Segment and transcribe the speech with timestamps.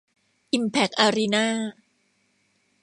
[0.53, 1.45] อิมแพ็คอารีน่า